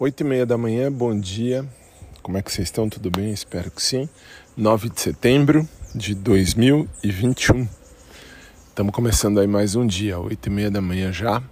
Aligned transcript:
Oito 0.00 0.22
e 0.22 0.24
meia 0.24 0.46
da 0.46 0.56
manhã, 0.56 0.90
bom 0.90 1.14
dia. 1.14 1.62
Como 2.22 2.38
é 2.38 2.40
que 2.40 2.50
vocês 2.50 2.68
estão? 2.68 2.88
Tudo 2.88 3.10
bem? 3.10 3.32
Espero 3.32 3.70
que 3.70 3.82
sim. 3.82 4.08
9 4.56 4.88
de 4.88 4.98
setembro 4.98 5.68
de 5.94 6.14
2021. 6.14 7.68
Estamos 8.66 8.94
começando 8.94 9.38
aí 9.38 9.46
mais 9.46 9.74
um 9.74 9.86
dia, 9.86 10.18
oito 10.18 10.46
e 10.46 10.50
meia 10.50 10.70
da 10.70 10.80
manhã 10.80 11.12
já. 11.12 11.42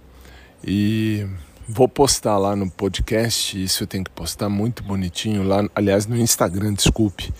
E 0.63 1.27
vou 1.67 1.87
postar 1.87 2.39
lá 2.39 2.55
no 2.55 2.71
podcast, 2.71 3.63
isso 3.63 3.83
eu 3.83 3.87
tenho 3.87 4.03
que 4.03 4.09
postar 4.09 4.49
muito 4.49 4.81
bonitinho 4.81 5.43
lá, 5.43 5.63
aliás, 5.75 6.07
no 6.07 6.17
Instagram, 6.17 6.73
desculpe. 6.73 7.31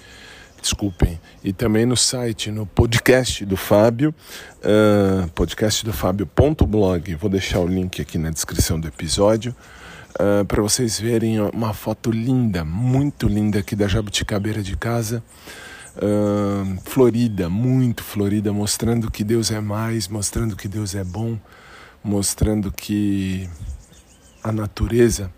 Desculpem. 0.62 1.20
E 1.44 1.52
também 1.52 1.88
no 1.88 1.98
site, 1.98 2.52
no 2.52 2.68
podcast 2.68 3.44
do 3.48 3.58
Fábio, 3.58 4.14
uh. 4.60 5.28
Vou 7.20 7.30
deixar 7.32 7.62
o 7.62 7.68
link 7.68 8.00
aqui 8.00 8.20
na 8.20 8.30
descrição 8.30 8.80
do 8.80 8.88
episódio 8.88 9.56
uh, 10.16 10.46
para 10.46 10.62
vocês 10.62 11.00
verem 11.00 11.40
uma 11.40 11.74
foto 11.74 12.12
linda, 12.12 12.64
muito 12.64 13.28
linda 13.28 13.60
aqui 13.60 13.76
da 13.76 13.88
jabuticabeira 13.88 14.62
de 14.62 14.76
casa. 14.78 15.24
Uh, 15.98 16.80
florida, 16.86 17.50
muito 17.50 18.04
florida, 18.04 18.54
mostrando 18.54 19.12
que 19.12 19.24
Deus 19.24 19.52
é 19.52 19.60
mais, 19.60 20.08
mostrando 20.08 20.56
que 20.56 20.68
Deus 20.68 20.96
é 20.96 21.04
bom, 21.04 21.38
mostrando 22.04 22.72
que 22.72 23.50
a 24.42 24.52
natureza 24.52 25.32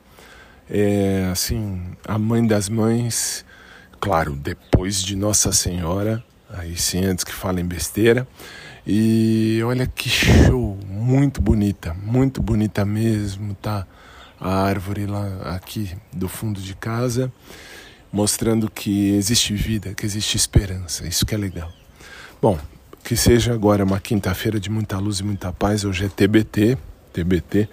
é 0.70 1.29
assim 1.31 1.81
a 2.07 2.17
mãe 2.17 2.45
das 2.45 2.70
mães, 2.70 3.43
claro, 3.99 4.35
depois 4.35 5.01
de 5.01 5.15
Nossa 5.15 5.51
Senhora, 5.51 6.23
aí 6.49 6.77
sim 6.77 7.03
antes 7.03 7.23
que 7.23 7.34
falem 7.34 7.65
besteira. 7.65 8.27
E 8.85 9.62
olha 9.63 9.85
que 9.85 10.09
show, 10.09 10.77
muito 10.88 11.41
bonita, 11.41 11.93
muito 11.93 12.41
bonita 12.41 12.84
mesmo, 12.84 13.53
tá? 13.55 13.85
A 14.41 14.63
árvore 14.63 15.05
lá 15.05 15.55
aqui 15.55 15.95
do 16.12 16.27
fundo 16.27 16.59
de 16.59 16.73
casa, 16.73 17.32
mostrando 18.12 18.70
que 18.70 19.12
existe 19.12 19.54
vida, 19.54 19.93
que 19.93 20.04
existe 20.04 20.35
esperança. 20.35 21.07
Isso 21.07 21.27
que 21.27 21.35
é 21.35 21.38
legal. 21.38 21.71
Bom, 22.41 22.57
que 23.04 23.15
seja 23.15 23.54
agora 23.54 23.84
uma 23.84 23.99
quinta-feira 23.99 24.60
de 24.60 24.71
muita 24.71 24.98
luz 24.98 25.20
e 25.20 25.24
muita 25.24 25.54
paz. 25.54 25.85
Hoje 25.85 26.05
é 26.05 26.10
TBT, 26.10 26.76
TBT 27.13 27.70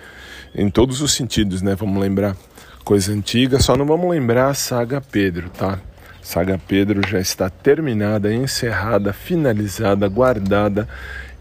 em 0.55 0.69
todos 0.69 1.01
os 1.01 1.13
sentidos, 1.15 1.63
né? 1.63 1.75
Vamos 1.75 1.99
lembrar 2.01 2.37
coisa 2.85 3.13
antiga, 3.13 3.61
só 3.61 3.75
não 3.75 3.87
vamos 3.87 4.11
lembrar 4.11 4.49
a 4.49 4.55
saga 4.55 5.01
Pedro, 5.01 5.49
tá? 5.49 5.81
Saga 6.21 6.59
Pedro 6.59 7.01
já 7.09 7.19
está 7.19 7.49
terminada, 7.49 8.33
encerrada, 8.33 9.15
finalizada, 9.15 10.07
guardada 10.07 10.87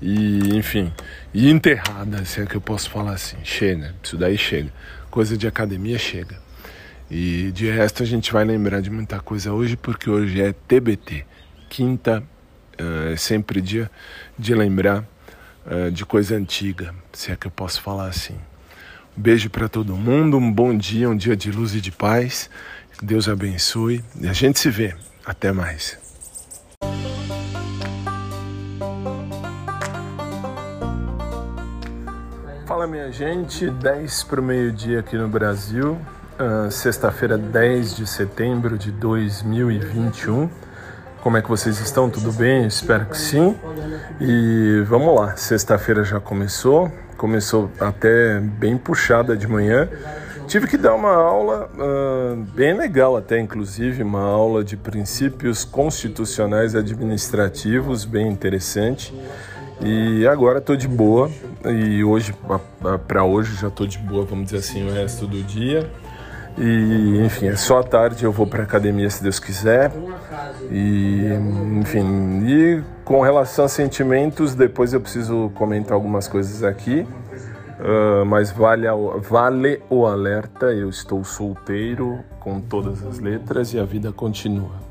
e, 0.02 0.56
enfim, 0.56 0.94
e 1.34 1.50
enterrada, 1.50 2.24
se 2.24 2.40
é 2.40 2.46
que 2.46 2.56
eu 2.56 2.62
posso 2.62 2.90
falar 2.90 3.14
assim. 3.14 3.38
Chega, 3.44 3.94
isso 4.02 4.16
daí 4.16 4.38
chega 4.38 4.72
coisa 5.18 5.36
de 5.36 5.48
academia 5.48 5.98
chega. 5.98 6.38
E 7.10 7.52
de 7.52 7.68
resto 7.72 8.04
a 8.04 8.06
gente 8.06 8.32
vai 8.32 8.46
lembrar 8.46 8.82
de 8.82 8.92
muita 8.92 9.20
coisa 9.20 9.52
hoje, 9.52 9.76
porque 9.76 10.08
hoje 10.08 10.40
é 10.40 10.54
TBT, 10.54 11.26
quinta, 11.68 12.24
é 12.78 13.16
sempre 13.16 13.60
dia 13.60 13.90
de 14.38 14.54
lembrar 14.54 15.04
uh, 15.66 15.90
de 15.90 16.06
coisa 16.06 16.36
antiga, 16.36 16.94
se 17.12 17.32
é 17.32 17.36
que 17.36 17.48
eu 17.48 17.52
posso 17.52 17.82
falar 17.82 18.10
assim. 18.10 18.36
Um 19.18 19.22
beijo 19.24 19.50
para 19.50 19.68
todo 19.68 19.96
mundo, 19.96 20.38
um 20.38 20.52
bom 20.52 20.78
dia, 20.78 21.10
um 21.10 21.18
dia 21.18 21.36
de 21.36 21.52
luz 21.52 21.74
e 21.74 21.82
de 21.82 21.92
paz. 21.92 22.48
Deus 23.02 23.28
abençoe 23.28 24.04
e 24.22 24.28
a 24.28 24.34
gente 24.34 24.60
se 24.60 24.70
vê. 24.70 24.94
Até 25.26 25.52
mais. 25.52 26.07
Fala 32.68 32.86
minha 32.86 33.10
gente, 33.14 33.70
10 33.70 34.26
para 34.26 34.42
o 34.42 34.44
meio-dia 34.44 35.00
aqui 35.00 35.16
no 35.16 35.30
Brasil, 35.30 35.98
uh, 36.38 36.70
sexta-feira 36.70 37.38
10 37.38 37.96
de 37.96 38.06
setembro 38.06 38.78
de 38.78 38.92
2021. 38.92 40.50
Como 41.22 41.38
é 41.38 41.42
que 41.42 41.48
vocês 41.48 41.80
estão? 41.80 42.10
Tudo 42.10 42.34
bem? 42.34 42.68
Espero 42.68 43.06
que 43.06 43.18
sim. 43.18 43.56
E 44.20 44.84
vamos 44.86 45.16
lá, 45.16 45.38
sexta-feira 45.38 46.04
já 46.04 46.20
começou, 46.20 46.92
começou 47.16 47.72
até 47.80 48.38
bem 48.42 48.78
puxada 48.78 49.38
de 49.38 49.48
manhã. 49.48 49.88
Tive 50.46 50.68
que 50.68 50.78
dar 50.78 50.94
uma 50.94 51.14
aula 51.14 51.70
uh, 51.74 52.36
bem 52.54 52.74
legal, 52.74 53.16
até 53.16 53.40
inclusive, 53.40 54.04
uma 54.04 54.24
aula 54.24 54.62
de 54.62 54.76
princípios 54.76 55.64
constitucionais 55.64 56.76
administrativos, 56.76 58.04
bem 58.04 58.28
interessante. 58.28 59.14
E 59.82 60.28
agora 60.28 60.60
estou 60.60 60.76
de 60.76 60.88
boa. 60.88 61.30
E 61.66 62.04
hoje, 62.04 62.34
para 63.08 63.24
hoje, 63.24 63.56
já 63.56 63.68
estou 63.68 63.86
de 63.86 63.98
boa, 63.98 64.26
vamos 64.26 64.46
dizer 64.46 64.58
assim, 64.58 64.88
o 64.88 64.92
resto 64.92 65.28
do 65.28 65.44
dia. 65.44 65.90
E, 66.58 67.22
enfim, 67.24 67.48
é 67.48 67.56
só 67.56 67.80
à 67.80 67.84
tarde 67.84 68.24
eu 68.24 68.32
vou 68.32 68.48
para 68.48 68.64
academia 68.64 69.10
se 69.10 69.22
Deus 69.22 69.40
quiser. 69.40 69.92
E, 70.72 71.28
enfim, 71.80 72.44
e 72.48 72.84
com 73.06 73.22
relação 73.22 73.66
a 73.66 73.70
sentimentos, 73.70 74.56
depois 74.56 74.92
eu 74.92 75.00
preciso 75.00 75.52
comentar 75.54 75.94
algumas 75.94 76.28
coisas 76.28 76.64
aqui. 76.64 77.06
Uh, 77.80 78.26
mas 78.26 78.50
vale, 78.50 78.88
a, 78.88 78.96
vale 78.96 79.84
o 79.88 80.08
alerta: 80.08 80.74
eu 80.74 80.90
estou 80.90 81.24
solteiro 81.24 82.20
com 82.40 82.60
todas 82.60 83.06
as 83.06 83.20
letras 83.20 83.72
e 83.72 83.80
a 83.80 83.84
vida 83.84 84.12
continua. 84.12 84.87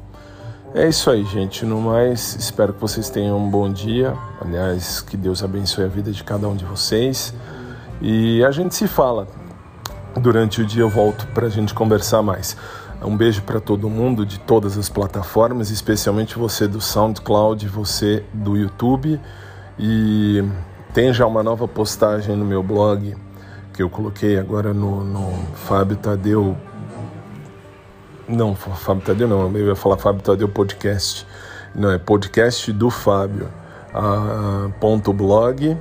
É 0.75 0.89
isso 0.89 1.11
aí, 1.11 1.25
gente. 1.25 1.65
No 1.65 1.81
mais, 1.81 2.37
espero 2.37 2.75
que 2.75 2.81
vocês 2.81 3.09
tenham 3.09 3.39
um 3.39 3.49
bom 3.49 3.73
dia. 3.73 4.15
Aliás, 4.41 5.01
que 5.01 5.17
Deus 5.17 5.43
abençoe 5.43 5.85
a 5.85 5.89
vida 5.89 6.11
de 6.13 6.23
cada 6.23 6.49
um 6.49 6.57
de 6.57 6.65
vocês. 6.65 7.33
E 8.01 8.45
a 8.45 8.51
gente 8.51 8.75
se 8.75 8.87
fala. 8.87 9.27
Durante 10.21 10.61
o 10.61 10.67
dia 10.67 10.83
eu 10.83 10.89
volto 10.89 11.27
para 11.29 11.47
a 11.47 11.51
gente 11.51 11.73
conversar 11.73 12.23
mais. 12.23 12.57
Um 13.03 13.17
beijo 13.17 13.43
para 13.43 13.61
todo 13.61 13.89
mundo 13.89 14.25
de 14.25 14.41
todas 14.41 14.77
as 14.77 14.89
plataformas, 14.89 15.71
especialmente 15.71 16.39
você 16.39 16.67
do 16.67 16.81
SoundCloud, 16.81 17.69
você 17.69 18.25
do 18.33 18.57
YouTube. 18.57 19.21
E 19.79 20.43
tem 20.93 21.13
já 21.13 21.27
uma 21.27 21.43
nova 21.43 21.69
postagem 21.69 22.35
no 22.35 22.45
meu 22.45 22.63
blog 22.63 23.15
que 23.73 23.83
eu 23.83 23.91
coloquei 23.91 24.39
agora 24.39 24.73
no, 24.73 25.05
no 25.05 25.33
Fábio 25.55 25.97
Tadeu 25.97 26.57
não, 28.29 28.55
Fábio 28.55 29.05
Tadeu 29.05 29.29
não, 29.29 29.57
eu 29.57 29.69
ia 29.69 29.77
falar 29.77 29.97
Fábio 29.97 30.23
Tadeu 30.23 30.49
Podcast. 30.49 31.27
Não, 31.75 31.91
é 31.91 31.99
podcast 31.99 32.73
do 32.73 32.91
Fábio. 32.91 33.49
A, 33.95 34.69
ponto 34.81 35.13
blog 35.13 35.77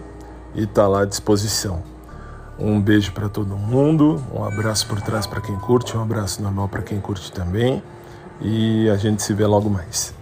e 0.54 0.66
tá 0.66 0.88
lá 0.88 1.02
à 1.02 1.06
disposição. 1.06 1.84
Um 2.58 2.80
beijo 2.80 3.12
para 3.12 3.28
todo 3.28 3.58
mundo, 3.58 4.24
um 4.34 4.44
abraço 4.44 4.88
por 4.88 5.02
trás 5.02 5.28
para 5.28 5.42
quem 5.42 5.56
curte, 5.58 5.98
um 5.98 6.02
abraço 6.02 6.42
normal 6.42 6.70
para 6.70 6.82
quem 6.82 7.00
curte 7.02 7.32
também. 7.32 7.84
E 8.42 8.90
a 8.90 8.96
gente 8.96 9.24
se 9.24 9.34
vê 9.34 9.46
logo 9.46 9.70
mais. 9.70 10.14